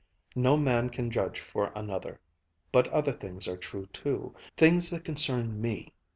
No 0.33 0.57
man 0.57 0.89
can 0.89 1.11
judge 1.11 1.41
for 1.41 1.71
another. 1.75 2.19
But 2.71 2.87
other 2.87 3.11
things 3.11 3.47
are 3.47 3.55
true 3.55 3.85
too, 3.93 4.33
things 4.57 4.89
that 4.89 5.03
concern 5.05 5.61
me. 5.61 5.93